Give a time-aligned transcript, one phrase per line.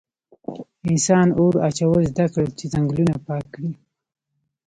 [0.89, 3.71] انسانان اور اچول زده کړل چې ځنګلونه پاک کړي.